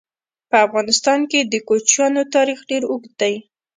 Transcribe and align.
په 0.49 0.57
افغانستان 0.65 1.19
کې 1.31 1.39
د 1.43 1.53
کوچیانو 1.67 2.21
تاریخ 2.35 2.59
ډېر 2.69 2.83
اوږد 2.91 3.13
دی. 3.21 3.35